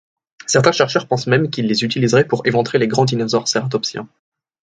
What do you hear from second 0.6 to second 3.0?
chercheurs pensent même qu'il les utilisait pour éventrer les